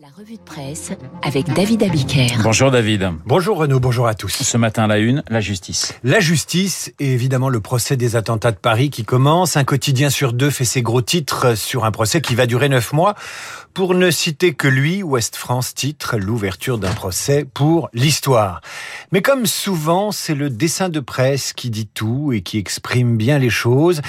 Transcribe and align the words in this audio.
La 0.00 0.08
revue 0.16 0.36
de 0.36 0.40
presse 0.40 0.92
avec 1.22 1.52
David 1.52 1.82
Abiker. 1.82 2.28
Bonjour 2.42 2.70
David. 2.70 3.10
Bonjour 3.26 3.58
Renaud, 3.58 3.80
bonjour 3.80 4.06
à 4.06 4.14
tous. 4.14 4.30
Ce 4.30 4.56
matin, 4.56 4.86
la 4.86 4.96
une, 4.96 5.22
la 5.28 5.42
justice. 5.42 5.92
La 6.04 6.20
justice 6.20 6.90
et 6.98 7.12
évidemment 7.12 7.50
le 7.50 7.60
procès 7.60 7.98
des 7.98 8.16
attentats 8.16 8.50
de 8.50 8.56
Paris 8.56 8.88
qui 8.88 9.04
commence. 9.04 9.58
Un 9.58 9.64
quotidien 9.64 10.08
sur 10.08 10.32
deux 10.32 10.48
fait 10.48 10.64
ses 10.64 10.80
gros 10.80 11.02
titres 11.02 11.54
sur 11.54 11.84
un 11.84 11.90
procès 11.90 12.22
qui 12.22 12.34
va 12.34 12.46
durer 12.46 12.70
neuf 12.70 12.94
mois. 12.94 13.14
Pour 13.74 13.94
ne 13.94 14.10
citer 14.10 14.54
que 14.54 14.66
lui, 14.66 15.02
Ouest 15.02 15.36
France 15.36 15.74
titre 15.74 16.16
l'ouverture 16.16 16.78
d'un 16.78 16.90
procès 16.90 17.44
pour 17.44 17.88
l'histoire. 17.92 18.62
Mais 19.12 19.22
comme 19.22 19.46
souvent, 19.46 20.10
c'est 20.10 20.34
le 20.34 20.50
dessin 20.50 20.88
de 20.88 20.98
presse 20.98 21.52
qui 21.52 21.70
dit 21.70 21.86
tout 21.86 22.32
et 22.32 22.40
qui 22.40 22.58
exprime 22.58 23.16
bien 23.16 23.38
les 23.38 23.50
choses 23.50 24.00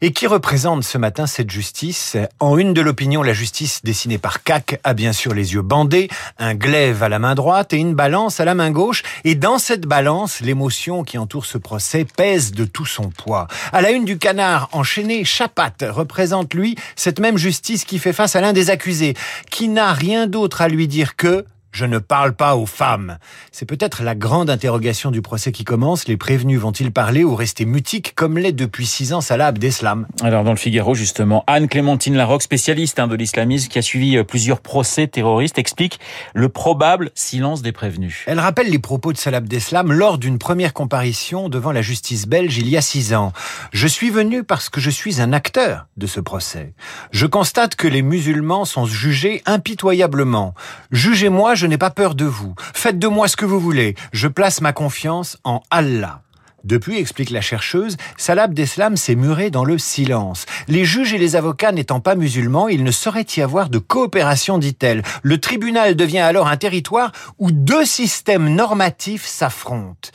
et 0.00 0.12
qui 0.12 0.26
représente 0.26 0.84
ce 0.84 0.96
matin 0.96 1.26
cette 1.26 1.50
justice. 1.50 2.16
En 2.38 2.56
une 2.56 2.72
de 2.72 2.80
l'opinion, 2.80 3.22
la 3.22 3.34
justice 3.34 3.82
dessinée 3.84 4.16
par 4.16 4.42
CAC 4.42 4.80
a 4.84 4.94
bien 4.94 5.12
sûr 5.12 5.34
les 5.34 5.39
yeux 5.40 5.62
bandés, 5.62 6.08
un 6.38 6.54
glaive 6.54 7.02
à 7.02 7.08
la 7.08 7.18
main 7.18 7.34
droite 7.34 7.72
et 7.72 7.76
une 7.76 7.94
balance 7.94 8.40
à 8.40 8.44
la 8.44 8.54
main 8.54 8.70
gauche. 8.70 9.02
Et 9.24 9.34
dans 9.34 9.58
cette 9.58 9.86
balance, 9.86 10.40
l'émotion 10.40 11.04
qui 11.04 11.18
entoure 11.18 11.46
ce 11.46 11.58
procès 11.58 12.04
pèse 12.04 12.52
de 12.52 12.64
tout 12.64 12.86
son 12.86 13.10
poids. 13.10 13.46
À 13.72 13.80
la 13.80 13.90
une 13.90 14.04
du 14.04 14.18
canard 14.18 14.68
enchaîné, 14.72 15.24
Chapat 15.24 15.72
représente 15.82 16.54
lui 16.54 16.76
cette 16.96 17.20
même 17.20 17.38
justice 17.38 17.84
qui 17.84 17.98
fait 17.98 18.12
face 18.12 18.36
à 18.36 18.40
l'un 18.40 18.52
des 18.52 18.70
accusés 18.70 19.14
qui 19.50 19.68
n'a 19.68 19.92
rien 19.92 20.26
d'autre 20.26 20.62
à 20.62 20.68
lui 20.68 20.88
dire 20.88 21.16
que 21.16 21.44
je 21.72 21.84
ne 21.84 21.98
parle 21.98 22.34
pas 22.34 22.56
aux 22.56 22.66
femmes. 22.66 23.18
C'est 23.52 23.66
peut-être 23.66 24.02
la 24.02 24.14
grande 24.14 24.50
interrogation 24.50 25.10
du 25.10 25.22
procès 25.22 25.52
qui 25.52 25.64
commence. 25.64 26.08
Les 26.08 26.16
prévenus 26.16 26.60
vont-ils 26.60 26.92
parler 26.92 27.24
ou 27.24 27.34
rester 27.34 27.64
mutiques 27.64 28.14
comme 28.14 28.38
l'est 28.38 28.52
depuis 28.52 28.86
six 28.86 29.12
ans 29.12 29.20
Salah 29.20 29.48
Abdeslam 29.48 30.06
Alors 30.22 30.44
dans 30.44 30.50
le 30.50 30.56
Figaro 30.56 30.94
justement, 30.94 31.44
Anne-Clémentine 31.46 32.16
Larocque, 32.16 32.42
spécialiste 32.42 32.98
hein, 32.98 33.06
de 33.06 33.14
l'islamisme 33.14 33.68
qui 33.68 33.78
a 33.78 33.82
suivi 33.82 34.16
euh, 34.16 34.24
plusieurs 34.24 34.60
procès 34.60 35.06
terroristes, 35.06 35.58
explique 35.58 36.00
le 36.34 36.48
probable 36.48 37.10
silence 37.14 37.62
des 37.62 37.72
prévenus. 37.72 38.24
Elle 38.26 38.40
rappelle 38.40 38.70
les 38.70 38.78
propos 38.78 39.12
de 39.12 39.18
Salah 39.18 39.38
Abdeslam 39.38 39.92
lors 39.92 40.18
d'une 40.18 40.38
première 40.38 40.72
comparition 40.72 41.48
devant 41.48 41.72
la 41.72 41.82
justice 41.82 42.26
belge 42.26 42.58
il 42.58 42.68
y 42.68 42.76
a 42.76 42.80
six 42.80 43.14
ans. 43.14 43.32
Je 43.72 43.86
suis 43.86 44.10
venu 44.10 44.44
parce 44.44 44.68
que 44.68 44.80
je 44.80 44.90
suis 44.90 45.20
un 45.20 45.32
acteur 45.32 45.86
de 45.96 46.06
ce 46.06 46.20
procès. 46.20 46.74
Je 47.12 47.26
constate 47.26 47.76
que 47.76 47.88
les 47.88 48.02
musulmans 48.02 48.64
sont 48.64 48.86
jugés 48.86 49.42
impitoyablement. 49.46 50.54
Jugez-moi, 50.90 51.54
je 51.60 51.66
n'ai 51.66 51.78
pas 51.78 51.90
peur 51.90 52.14
de 52.14 52.24
vous. 52.24 52.54
Faites 52.72 52.98
de 52.98 53.06
moi 53.06 53.28
ce 53.28 53.36
que 53.36 53.44
vous 53.44 53.60
voulez. 53.60 53.94
Je 54.12 54.28
place 54.28 54.62
ma 54.62 54.72
confiance 54.72 55.36
en 55.44 55.62
Allah. 55.70 56.22
Depuis, 56.64 56.98
explique 56.98 57.30
la 57.30 57.42
chercheuse, 57.42 57.96
Salah 58.16 58.44
Abdeslam 58.44 58.96
s'est 58.96 59.14
muré 59.14 59.50
dans 59.50 59.64
le 59.64 59.76
silence. 59.78 60.46
Les 60.68 60.86
juges 60.86 61.12
et 61.12 61.18
les 61.18 61.36
avocats 61.36 61.72
n'étant 61.72 62.00
pas 62.00 62.14
musulmans, 62.14 62.68
il 62.68 62.82
ne 62.82 62.90
saurait 62.90 63.26
y 63.36 63.42
avoir 63.42 63.68
de 63.68 63.78
coopération, 63.78 64.56
dit-elle. 64.56 65.02
Le 65.22 65.38
tribunal 65.38 65.96
devient 65.96 66.18
alors 66.18 66.48
un 66.48 66.56
territoire 66.56 67.12
où 67.38 67.50
deux 67.50 67.84
systèmes 67.84 68.54
normatifs 68.54 69.26
s'affrontent. 69.26 70.10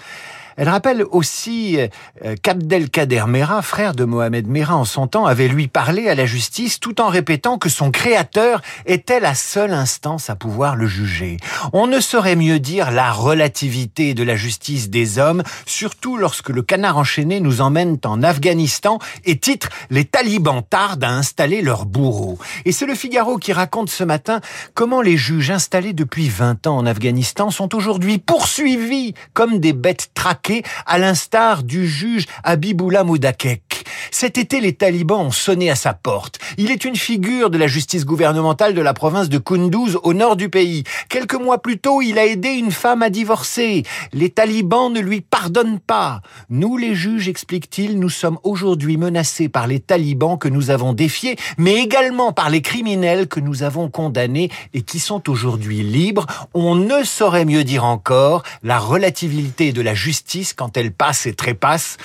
Elle 0.58 0.70
rappelle 0.70 1.04
aussi 1.12 1.78
euh, 1.78 2.36
qu'Abdelkader 2.42 3.26
Mera, 3.28 3.62
frère 3.62 3.94
de 3.94 4.06
Mohamed 4.06 4.48
Mera 4.48 4.78
en 4.78 4.86
son 4.86 5.08
temps, 5.08 5.26
avait 5.26 5.50
lui 5.50 5.68
parlé 5.68 6.08
à 6.08 6.16
la 6.16 6.26
justice 6.26 6.80
tout 6.80 7.02
en 7.02 7.10
répétant 7.10 7.58
que 7.58 7.68
son 7.68 7.92
créateur 7.92 8.62
était 8.86 9.20
la 9.20 9.36
seule 9.36 9.74
instance 9.74 10.30
à 10.30 10.36
pouvoir 10.36 10.78
le 10.78 10.88
juger. 10.88 11.38
On 11.74 11.88
ne 11.88 12.00
saurait 12.00 12.38
mieux 12.38 12.60
dire 12.60 12.92
la 12.92 13.12
relativité 13.12 14.14
de 14.14 14.24
la 14.24 14.38
justice 14.38 14.90
des 14.90 15.20
hommes, 15.20 15.44
surtout 15.66 16.16
lorsque 16.18 16.50
le 16.50 16.62
canard 16.62 16.98
enchaîné 16.98 17.42
nous 17.42 17.60
emmène 17.60 17.98
en 18.06 18.24
Afghanistan 18.24 19.00
et 19.26 19.38
titre 19.38 19.70
Les 19.90 20.06
talibans 20.06 20.64
tardent 20.64 21.04
à 21.04 21.10
installer 21.10 21.62
leur 21.62 21.86
bourreau. 21.86 22.40
Et 22.64 22.72
c'est 22.72 22.86
le 22.86 22.96
Figaro 22.96 23.38
qui 23.38 23.52
raconte 23.52 23.90
ce 23.90 24.06
matin 24.06 24.40
comment 24.74 25.02
les 25.02 25.18
juges 25.18 25.52
installés 25.52 25.92
depuis 25.94 26.30
20 26.30 26.68
ans 26.68 26.78
en 26.78 26.86
Afghanistan 26.86 27.50
sont 27.52 27.76
aujourd'hui 27.76 28.20
poursuivis 28.20 29.14
comme 29.34 29.60
des 29.60 29.74
bêtes 29.74 30.12
traquées 30.14 30.45
à 30.86 30.98
l'instar 30.98 31.64
du 31.64 31.88
juge 31.88 32.26
Habibullah 32.44 33.04
Moudakek. 33.04 33.84
Cet 34.12 34.38
été, 34.38 34.62
les 34.62 34.74
talibans 34.74 35.22
ont 35.22 35.32
sonné 35.32 35.70
à 35.70 35.76
sa 35.76 35.94
porte. 35.94 36.40
Il 36.58 36.72
est 36.72 36.86
une 36.86 36.96
figure 36.96 37.50
de 37.50 37.58
la 37.58 37.68
justice 37.68 38.06
gouvernementale 38.06 38.74
de 38.74 38.82
la 38.82 38.94
province 38.94 39.30
de 39.30 39.38
Kunduz, 39.38 39.98
au 40.04 40.14
nord 40.14 40.36
du 40.36 40.50
pays. 40.50 40.84
Quelques 41.10 41.36
mois 41.36 41.62
plus 41.62 41.80
tôt, 41.80 42.02
il 42.02 42.20
a 42.20 42.26
aidé 42.26 42.50
une 42.50 42.72
femme 42.72 43.02
à 43.02 43.10
divorcer. 43.10 43.84
Les 44.14 44.30
talibans 44.30 44.92
ne 44.92 45.00
lui 45.00 45.22
pardonnent 45.22 45.80
pas. 45.80 46.22
Nous, 46.50 46.78
les 46.78 46.96
juges, 46.96 47.28
explique-t-il, 47.28 48.00
nous 48.00 48.10
sommes 48.10 48.40
aujourd'hui 48.44 48.98
menacés 48.98 49.50
par 49.50 49.68
les 49.68 49.80
talibans 49.80 50.38
que 50.38 50.50
nous 50.50 50.70
avons 50.70 50.94
défiés, 50.94 51.38
mais 51.58 51.76
également 51.76 52.32
par 52.32 52.50
les 52.50 52.62
criminels 52.62 53.28
que 53.28 53.40
nous 53.40 53.64
avons 53.64 53.90
condamnés 53.90 54.50
et 54.74 54.82
qui 54.82 55.00
sont 55.00 55.30
aujourd'hui 55.30 55.84
libres. 55.84 56.26
On 56.54 56.76
ne 56.76 57.04
saurait 57.04 57.46
mieux 57.46 57.64
dire 57.64 57.84
encore 57.84 58.44
la 58.64 58.80
relativité 58.80 59.72
de 59.72 59.82
la 59.82 59.94
justice 59.94 60.35
quand 60.56 60.78
elle 60.78 60.92
passe 60.92 61.26
et 61.26 61.34
trépasse 61.34 61.98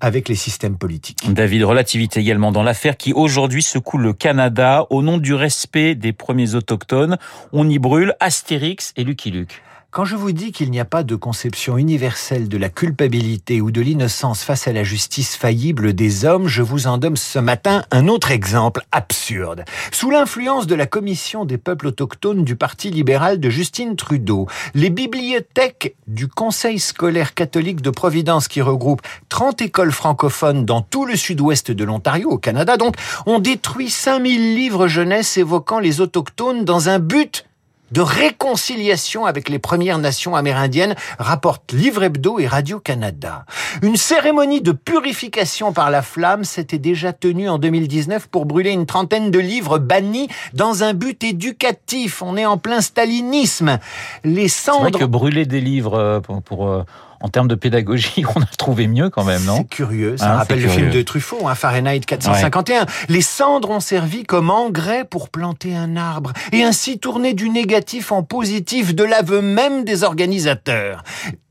avec 0.00 0.28
les 0.28 0.34
systèmes 0.34 0.78
politiques. 0.78 1.32
David, 1.32 1.64
relativité 1.64 2.20
également 2.20 2.52
dans 2.52 2.62
l'affaire 2.62 2.96
qui 2.96 3.12
aujourd'hui 3.12 3.62
secoue 3.62 3.98
le 3.98 4.12
Canada 4.12 4.86
au 4.90 5.02
nom 5.02 5.18
du 5.18 5.34
respect 5.34 5.94
des 5.94 6.12
premiers 6.12 6.54
autochtones. 6.54 7.18
On 7.52 7.68
y 7.68 7.78
brûle 7.78 8.14
Astérix 8.18 8.92
et 8.96 9.04
Lucky 9.04 9.30
Luke. 9.30 9.62
Quand 9.92 10.04
je 10.04 10.14
vous 10.14 10.30
dis 10.30 10.52
qu'il 10.52 10.70
n'y 10.70 10.78
a 10.78 10.84
pas 10.84 11.02
de 11.02 11.16
conception 11.16 11.76
universelle 11.76 12.48
de 12.48 12.56
la 12.56 12.68
culpabilité 12.68 13.60
ou 13.60 13.72
de 13.72 13.80
l'innocence 13.80 14.44
face 14.44 14.68
à 14.68 14.72
la 14.72 14.84
justice 14.84 15.34
faillible 15.34 15.94
des 15.94 16.24
hommes, 16.24 16.46
je 16.46 16.62
vous 16.62 16.86
en 16.86 16.96
donne 16.96 17.16
ce 17.16 17.40
matin 17.40 17.82
un 17.90 18.06
autre 18.06 18.30
exemple 18.30 18.84
absurde. 18.92 19.64
Sous 19.90 20.10
l'influence 20.10 20.68
de 20.68 20.76
la 20.76 20.86
Commission 20.86 21.44
des 21.44 21.58
peuples 21.58 21.88
autochtones 21.88 22.44
du 22.44 22.54
Parti 22.54 22.90
libéral 22.90 23.40
de 23.40 23.50
Justine 23.50 23.96
Trudeau, 23.96 24.46
les 24.74 24.90
bibliothèques 24.90 25.96
du 26.06 26.28
Conseil 26.28 26.78
scolaire 26.78 27.34
catholique 27.34 27.80
de 27.80 27.90
Providence 27.90 28.46
qui 28.46 28.62
regroupe 28.62 29.02
30 29.28 29.60
écoles 29.60 29.90
francophones 29.90 30.64
dans 30.64 30.82
tout 30.82 31.04
le 31.04 31.16
sud-ouest 31.16 31.72
de 31.72 31.82
l'Ontario, 31.82 32.30
au 32.30 32.38
Canada 32.38 32.76
donc, 32.76 32.94
ont 33.26 33.40
détruit 33.40 33.90
5000 33.90 34.54
livres 34.54 34.86
jeunesse 34.86 35.36
évoquant 35.36 35.80
les 35.80 36.00
autochtones 36.00 36.64
dans 36.64 36.88
un 36.88 37.00
but 37.00 37.44
de 37.90 38.00
réconciliation 38.00 39.26
avec 39.26 39.48
les 39.48 39.58
Premières 39.58 39.98
Nations 39.98 40.36
amérindiennes, 40.36 40.94
rapportent 41.18 41.72
Livre 41.72 42.02
Hebdo 42.04 42.38
et 42.38 42.46
Radio-Canada. 42.46 43.44
Une 43.82 43.96
cérémonie 43.96 44.60
de 44.60 44.72
purification 44.72 45.72
par 45.72 45.90
la 45.90 46.02
flamme 46.02 46.44
s'était 46.44 46.78
déjà 46.78 47.12
tenue 47.12 47.48
en 47.48 47.58
2019 47.58 48.28
pour 48.28 48.46
brûler 48.46 48.70
une 48.70 48.86
trentaine 48.86 49.30
de 49.30 49.38
livres 49.38 49.78
bannis 49.78 50.28
dans 50.54 50.84
un 50.84 50.94
but 50.94 51.22
éducatif. 51.24 52.22
On 52.22 52.36
est 52.36 52.46
en 52.46 52.58
plein 52.58 52.80
stalinisme. 52.80 53.78
Les 54.24 54.48
cendres... 54.48 54.84
C'est 54.84 54.90
vrai 54.90 55.00
que 55.00 55.04
brûler 55.04 55.46
des 55.46 55.60
livres 55.60 55.94
euh, 55.94 56.20
pour... 56.20 56.42
pour 56.42 56.68
euh, 56.68 56.82
en 57.20 57.28
termes 57.28 57.48
de 57.48 57.54
pédagogie, 57.54 58.24
on 58.34 58.40
a 58.40 58.46
trouvé 58.46 58.86
mieux 58.86 59.10
quand 59.10 59.24
même, 59.24 59.44
non? 59.44 59.58
C'est 59.58 59.68
curieux, 59.68 60.16
ça 60.16 60.32
hein, 60.32 60.36
rappelle 60.38 60.62
le 60.62 60.68
film 60.68 60.90
de 60.90 61.02
Truffaut, 61.02 61.46
hein, 61.46 61.54
Fahrenheit 61.54 62.00
451. 62.00 62.86
Les 63.08 63.20
cendres 63.20 63.70
ont 63.70 63.80
servi 63.80 64.24
comme 64.24 64.50
engrais 64.50 65.04
pour 65.04 65.28
planter 65.28 65.76
un 65.76 65.96
arbre 65.96 66.32
et 66.52 66.62
ainsi 66.62 66.98
tourner 66.98 67.34
du 67.34 67.50
négatif 67.50 68.12
en 68.12 68.22
positif 68.22 68.94
de 68.94 69.04
l'aveu 69.04 69.42
même 69.42 69.84
des 69.84 70.02
organisateurs. 70.02 71.02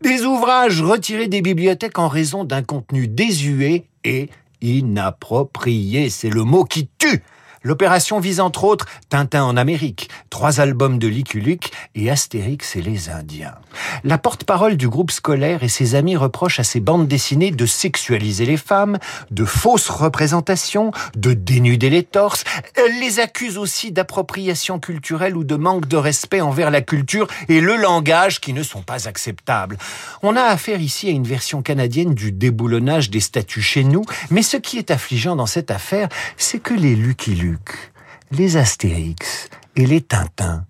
Des 0.02 0.24
ouvrages 0.24 0.82
retirés 0.82 1.28
des 1.28 1.42
bibliothèques 1.42 2.00
en 2.00 2.08
raison 2.08 2.44
d'un 2.44 2.64
contenu 2.64 3.08
désuet 3.08 3.86
et 4.04 4.30
inapproprié, 4.62 6.10
c'est 6.10 6.30
le 6.30 6.44
mot 6.44 6.64
qui 6.64 6.90
tue. 6.98 7.24
L'opération 7.64 8.20
vise 8.20 8.40
entre 8.40 8.64
autres 8.64 8.86
Tintin 9.10 9.44
en 9.44 9.58
Amérique, 9.58 10.10
trois 10.30 10.62
albums 10.62 10.98
de 10.98 11.08
Luke 11.08 11.72
et 11.96 12.10
Astérix 12.10 12.76
et 12.76 12.82
les 12.82 13.10
Indiens. 13.10 13.56
La 14.04 14.18
porte-parole 14.18 14.78
du 14.78 14.88
groupe 14.88 15.12
scolaire 15.12 15.64
et 15.64 15.68
ses 15.68 15.96
amis 15.96 16.16
reprochent 16.16 16.60
à 16.60 16.64
ces 16.64 16.80
bandes 16.80 17.08
dessinées 17.08 17.52
de 17.52 17.66
sexualiser 17.66 18.46
les 18.46 18.58
femmes, 18.58 18.98
de 19.32 19.44
fausses 19.44 19.90
représentations, 19.90 20.92
de 21.16 21.34
dénuder 21.34 21.90
les 21.90 22.04
torses. 22.04 22.44
Elle 22.76 23.00
les 23.00 23.20
accuse 23.20 23.58
aussi 23.58 23.92
d'appropriation 23.92 24.80
culturelle 24.80 25.36
ou 25.36 25.44
de 25.44 25.56
manque 25.56 25.88
de 25.88 25.98
respect 25.98 26.42
envers 26.42 26.72
la 26.72 26.82
culture 26.82 27.28
et 27.50 27.60
le 27.60 27.76
langage 27.76 28.40
qui 28.40 28.54
ne 28.54 28.64
sont 28.64 28.82
pas 28.82 29.08
acceptables. 29.08 29.78
On 30.24 30.36
a 30.36 30.44
affaire 30.44 30.80
ici 30.80 31.08
à 31.08 31.12
une 31.12 31.28
version 31.28 31.62
canadienne 31.62 32.14
du 32.14 32.32
déboulonnage 32.32 33.10
des 33.10 33.20
statuts 33.20 33.62
chez 33.62 33.84
nous, 33.84 34.06
mais 34.30 34.44
ce 34.44 34.58
qui 34.58 34.78
est 34.78 34.92
affligeant 34.92 35.36
dans 35.36 35.46
cette 35.46 35.72
affaire, 35.72 36.10
c'est 36.38 36.60
que 36.60 36.74
les 36.74 36.96
Lucky 36.96 37.36
Les 38.32 38.58
Astérix 38.58 39.50
et 39.76 39.86
les 39.86 40.02
Tintins. 40.02 40.66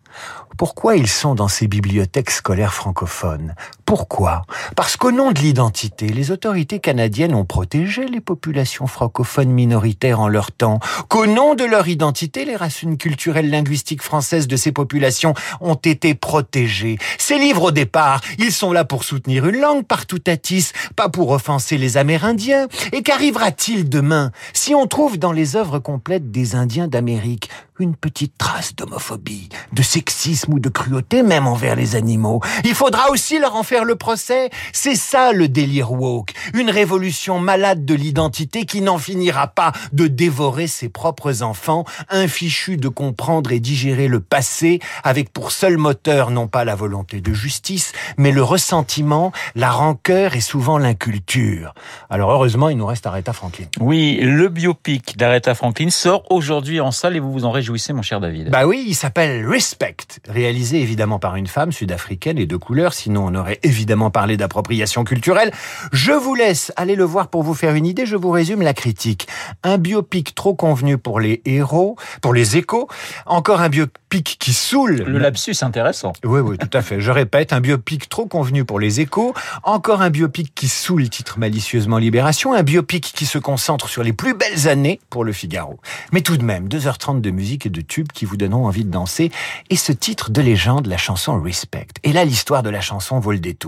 Pourquoi 0.58 0.96
ils 0.96 1.08
sont 1.08 1.36
dans 1.36 1.48
ces 1.48 1.68
bibliothèques 1.68 2.32
scolaires 2.32 2.74
francophones? 2.74 3.56
Pourquoi? 3.90 4.44
Parce 4.76 4.98
qu'au 4.98 5.12
nom 5.12 5.32
de 5.32 5.40
l'identité, 5.40 6.10
les 6.10 6.30
autorités 6.30 6.78
canadiennes 6.80 7.34
ont 7.34 7.44
protégé 7.44 8.06
les 8.06 8.22
populations 8.22 8.86
francophones 8.86 9.50
minoritaires 9.50 10.20
en 10.20 10.28
leur 10.28 10.52
temps. 10.52 10.80
Qu'au 11.08 11.26
nom 11.26 11.56
de 11.56 11.64
leur 11.64 11.88
identité, 11.88 12.46
les 12.46 12.56
racines 12.56 13.00
culturelles 13.00 13.50
linguistiques 13.50 14.04
françaises 14.04 14.48
de 14.48 14.58
ces 14.58 14.72
populations 14.72 15.34
ont 15.60 15.74
été 15.74 16.14
protégées. 16.14 17.00
Ces 17.18 17.40
livres, 17.40 17.64
au 17.64 17.72
départ, 17.72 18.22
ils 18.38 18.52
sont 18.52 18.74
là 18.74 18.86
pour 18.86 19.04
soutenir 19.04 19.48
une 19.48 19.60
langue 19.60 19.88
partout 19.88 20.22
à 20.28 20.38
tisse, 20.38 20.72
pas 20.96 21.10
pour 21.10 21.32
offenser 21.32 21.80
les 21.80 21.98
Amérindiens. 21.98 22.68
Et 22.92 23.02
qu'arrivera-t-il 23.02 23.90
demain 23.90 24.30
si 24.54 24.76
on 24.76 24.86
trouve 24.86 25.18
dans 25.18 25.32
les 25.32 25.56
œuvres 25.56 25.80
complètes 25.80 26.30
des 26.30 26.54
Indiens 26.54 26.88
d'Amérique 26.88 27.50
une 27.80 27.96
petite 27.96 28.38
trace 28.38 28.76
d'homophobie, 28.76 29.48
de 29.72 29.82
sexisme 29.82 30.54
ou 30.54 30.60
de 30.60 30.68
cruauté, 30.68 31.24
même 31.24 31.48
envers 31.48 31.78
les 31.78 31.96
animaux? 31.96 32.42
Il 32.66 32.76
faudra 32.76 33.10
aussi 33.10 33.40
leur 33.40 33.56
en 33.56 33.64
faire 33.64 33.79
le 33.84 33.96
procès. 33.96 34.50
C'est 34.74 34.96
ça 34.96 35.32
le 35.32 35.48
délire 35.48 35.92
woke. 35.92 36.34
Une 36.54 36.70
révolution 36.70 37.40
malade 37.40 37.86
de 37.86 37.94
l'identité 37.94 38.66
qui 38.66 38.82
n'en 38.82 38.98
finira 38.98 39.48
pas 39.48 39.72
de 39.94 40.08
dévorer 40.08 40.68
ses 40.68 40.90
propres 40.90 41.44
enfants, 41.44 41.86
infichus 42.10 42.78
de 42.78 42.88
comprendre 42.88 43.52
et 43.52 43.60
digérer 43.60 44.08
le 44.08 44.20
passé, 44.20 44.80
avec 45.04 45.32
pour 45.32 45.52
seul 45.52 45.78
moteur 45.78 46.32
non 46.32 46.48
pas 46.48 46.66
la 46.66 46.76
volonté 46.76 47.22
de 47.22 47.34
justice, 47.34 47.94
mais 48.18 48.32
le 48.32 48.44
ressentiment, 48.44 49.32
la 49.56 49.72
rancœur 49.72 50.36
et 50.36 50.42
souvent 50.42 50.78
l'inculture. 50.78 51.74
Alors 52.10 52.32
heureusement, 52.32 52.70
il 52.70 52.78
nous 52.78 52.86
reste 52.86 53.06
Aretha 53.06 53.34
Franklin. 53.34 53.66
Oui, 53.80 54.20
le 54.22 54.50
biopic 54.50 55.18
d'Aretha 55.18 55.56
Franklin 55.56 55.90
sort 55.90 56.24
aujourd'hui 56.30 56.82
en 56.82 56.92
salle 56.92 57.16
et 57.16 57.20
vous 57.20 57.32
vous 57.32 57.46
en 57.46 57.52
réjouissez, 57.52 57.94
mon 57.94 58.02
cher 58.02 58.20
David. 58.20 58.50
Bah 58.50 58.66
oui, 58.66 58.86
il 58.88 58.96
s'appelle 58.96 59.48
Respect, 59.48 59.98
réalisé 60.28 60.82
évidemment 60.82 61.20
par 61.20 61.36
une 61.36 61.48
femme 61.48 61.72
sud-africaine 61.72 62.38
et 62.38 62.46
de 62.46 62.56
couleur, 62.56 62.94
sinon 62.94 63.28
on 63.28 63.36
aurait 63.36 63.60
évidemment 63.70 64.10
parlé 64.10 64.36
d'appropriation 64.36 65.04
culturelle. 65.04 65.52
Je 65.94 66.12
vous 66.12 66.36
laisse 66.36 66.74
aller 66.76 66.96
le 66.96 67.04
voir 67.04 67.30
pour 67.30 67.44
vous 67.44 67.54
faire 67.54 67.76
une 67.76 67.86
idée, 67.86 68.06
je 68.06 68.16
vous 68.16 68.32
résume 68.32 68.62
la 68.62 68.74
critique. 68.74 69.28
Un 69.64 69.78
biopic 69.78 70.36
trop 70.36 70.54
convenu 70.54 70.98
pour 70.98 71.20
les 71.20 71.42
héros, 71.46 71.96
pour 72.22 72.34
les 72.34 72.58
échos, 72.58 72.90
encore 73.26 73.62
un 73.62 73.70
biopic 73.70 74.38
qui 74.40 74.54
saoule. 74.54 75.04
Le 75.08 75.20
lapsus 75.20 75.56
intéressant. 75.62 76.14
Oui, 76.24 76.40
oui, 76.42 76.58
tout 76.58 76.70
à 76.74 76.82
fait. 76.82 77.00
Je 77.00 77.12
répète, 77.12 77.54
un 77.54 77.62
biopic 77.62 78.10
trop 78.10 78.26
convenu 78.26 78.66
pour 78.66 78.80
les 78.80 79.00
échos, 79.00 79.34
encore 79.64 80.02
un 80.02 80.10
biopic 80.10 80.54
qui 80.54 80.68
saoule, 80.68 81.10
titre 81.10 81.40
malicieusement 81.40 81.98
Libération, 81.98 82.54
un 82.54 82.64
biopic 82.64 83.14
qui 83.16 83.26
se 83.26 83.38
concentre 83.38 83.88
sur 83.88 84.04
les 84.04 84.14
plus 84.14 84.34
belles 84.34 84.68
années 84.68 85.00
pour 85.10 85.24
le 85.24 85.32
Figaro. 85.32 85.80
Mais 86.12 86.22
tout 86.22 86.38
de 86.38 86.44
même, 86.44 86.68
2h30 86.68 87.22
de 87.22 87.32
musique 87.32 87.68
et 87.68 87.70
de 87.70 87.82
tubes 87.82 88.12
qui 88.12 88.26
vous 88.26 88.38
donneront 88.38 88.66
envie 88.66 88.84
de 88.84 88.92
danser, 88.92 89.32
et 89.70 89.76
ce 89.76 89.92
titre 89.92 90.32
de 90.32 90.42
légende, 90.42 90.88
la 90.88 90.98
chanson 90.98 91.40
Respect. 91.40 91.88
Et 92.04 92.14
là, 92.14 92.26
l'histoire 92.26 92.64
de 92.64 92.70
la 92.70 92.82
chanson 92.82 93.20
vaut 93.20 93.32
le 93.32 93.40
détour. 93.40 93.59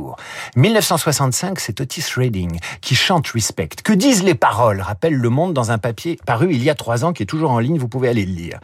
1965, 0.55 1.59
c'est 1.59 1.81
Otis 1.81 2.05
Redding 2.15 2.59
qui 2.81 2.95
chante 2.95 3.27
Respect. 3.27 3.69
Que 3.83 3.93
disent 3.93 4.23
les 4.23 4.35
paroles 4.35 4.81
rappelle 4.81 5.13
Le 5.13 5.29
Monde 5.29 5.53
dans 5.53 5.71
un 5.71 5.77
papier 5.77 6.17
paru 6.25 6.49
il 6.51 6.63
y 6.63 6.69
a 6.69 6.75
trois 6.75 7.05
ans 7.05 7.13
qui 7.13 7.23
est 7.23 7.25
toujours 7.27 7.51
en 7.51 7.59
ligne, 7.59 7.77
vous 7.77 7.87
pouvez 7.87 8.09
aller 8.09 8.25
le 8.25 8.33
lire. 8.33 8.59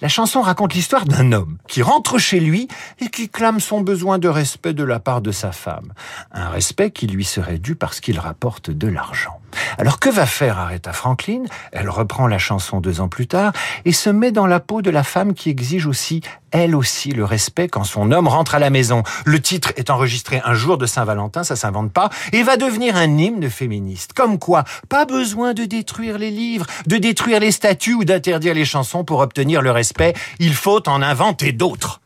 La 0.00 0.08
chanson 0.08 0.40
raconte 0.40 0.74
l'histoire 0.74 1.04
d'un 1.04 1.32
homme 1.32 1.58
qui 1.68 1.82
rentre 1.82 2.18
chez 2.18 2.40
lui 2.40 2.68
et 3.00 3.08
qui 3.08 3.28
clame 3.28 3.60
son 3.60 3.80
besoin 3.80 4.18
de 4.18 4.28
respect 4.28 4.74
de 4.74 4.84
la 4.84 5.00
part 5.00 5.20
de 5.20 5.32
sa 5.32 5.52
femme. 5.52 5.92
Un 6.32 6.48
respect 6.48 6.90
qui 6.90 7.06
lui 7.06 7.24
serait 7.24 7.58
dû 7.58 7.76
parce 7.76 8.00
qu'il 8.00 8.18
rapporte 8.18 8.70
de 8.70 8.88
l'argent. 8.88 9.40
Alors 9.78 10.00
que 10.00 10.08
va 10.08 10.26
faire 10.26 10.58
Aretha 10.58 10.92
Franklin? 10.92 11.44
Elle 11.72 11.88
reprend 11.88 12.26
la 12.26 12.38
chanson 12.38 12.80
deux 12.80 13.00
ans 13.00 13.08
plus 13.08 13.26
tard 13.26 13.52
et 13.84 13.92
se 13.92 14.10
met 14.10 14.32
dans 14.32 14.46
la 14.46 14.60
peau 14.60 14.82
de 14.82 14.90
la 14.90 15.02
femme 15.02 15.34
qui 15.34 15.50
exige 15.50 15.86
aussi, 15.86 16.22
elle 16.50 16.74
aussi, 16.74 17.10
le 17.10 17.24
respect 17.24 17.68
quand 17.68 17.84
son 17.84 18.10
homme 18.12 18.28
rentre 18.28 18.54
à 18.54 18.58
la 18.58 18.70
maison. 18.70 19.02
Le 19.24 19.40
titre 19.40 19.72
est 19.76 19.90
enregistré 19.90 20.40
un 20.44 20.54
jour 20.54 20.78
de 20.78 20.86
Saint-Valentin, 20.86 21.44
ça 21.44 21.56
s'invente 21.56 21.92
pas, 21.92 22.10
et 22.32 22.42
va 22.42 22.56
devenir 22.56 22.96
un 22.96 23.18
hymne 23.18 23.50
féministe. 23.50 24.12
Comme 24.14 24.38
quoi, 24.38 24.64
pas 24.88 25.04
besoin 25.04 25.54
de 25.54 25.64
détruire 25.64 26.18
les 26.18 26.30
livres, 26.30 26.66
de 26.86 26.96
détruire 26.96 27.40
les 27.40 27.52
statues 27.52 27.94
ou 27.94 28.04
d'interdire 28.04 28.54
les 28.54 28.64
chansons 28.64 29.04
pour 29.04 29.20
obtenir 29.20 29.62
le 29.62 29.70
respect. 29.70 30.14
Il 30.38 30.54
faut 30.54 30.88
en 30.88 31.02
inventer 31.02 31.52
d'autres. 31.52 32.00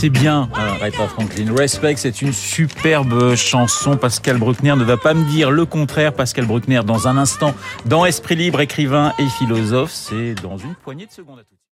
C'est 0.00 0.10
bien, 0.10 0.48
Aretha 0.54 1.08
Franklin. 1.08 1.52
Respect, 1.56 1.96
c'est 1.96 2.22
une 2.22 2.32
superbe 2.32 3.34
chanson. 3.34 3.96
Pascal 3.96 4.38
Bruckner 4.38 4.76
ne 4.76 4.84
va 4.84 4.96
pas 4.96 5.12
me 5.12 5.28
dire 5.28 5.50
le 5.50 5.66
contraire. 5.66 6.12
Pascal 6.12 6.46
Bruckner, 6.46 6.82
dans 6.86 7.08
un 7.08 7.16
instant, 7.16 7.52
dans 7.84 8.04
Esprit 8.04 8.36
Libre, 8.36 8.60
écrivain 8.60 9.12
et 9.18 9.26
philosophe, 9.26 9.90
c'est 9.90 10.36
dans 10.36 10.56
une 10.56 10.76
poignée 10.76 11.06
de 11.06 11.10
secondes 11.10 11.40
à 11.40 11.42
tout. 11.42 11.58